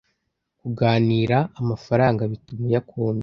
kuganira 0.59 1.37
amafaranga 1.61 2.21
bituma 2.31 2.61
uyakunda 2.69 3.19